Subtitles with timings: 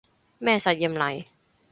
[0.39, 1.25] 咩實驗嚟